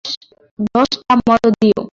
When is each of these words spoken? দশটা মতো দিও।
দশটা 0.67 1.13
মতো 1.19 1.47
দিও। 1.57 1.81